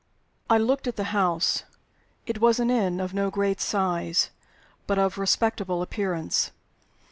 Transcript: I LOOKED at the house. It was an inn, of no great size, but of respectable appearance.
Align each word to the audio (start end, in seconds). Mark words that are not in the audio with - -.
I 0.49 0.57
LOOKED 0.57 0.87
at 0.87 0.95
the 0.95 1.03
house. 1.13 1.61
It 2.25 2.41
was 2.41 2.59
an 2.59 2.71
inn, 2.71 2.99
of 2.99 3.13
no 3.13 3.29
great 3.29 3.61
size, 3.61 4.31
but 4.87 4.97
of 4.97 5.19
respectable 5.19 5.83
appearance. 5.83 6.49